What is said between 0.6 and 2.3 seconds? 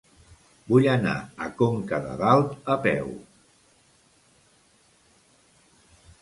Vull anar a Conca de